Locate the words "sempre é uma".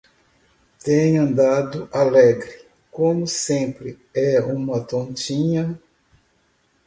3.27-4.83